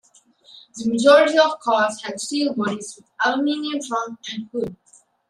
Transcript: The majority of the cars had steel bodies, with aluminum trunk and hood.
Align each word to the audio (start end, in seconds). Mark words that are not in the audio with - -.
The 0.77 0.89
majority 0.89 1.37
of 1.37 1.51
the 1.51 1.57
cars 1.61 2.01
had 2.01 2.19
steel 2.19 2.55
bodies, 2.55 2.95
with 2.95 3.05
aluminum 3.23 3.79
trunk 3.87 4.17
and 4.33 4.49
hood. 4.51 4.75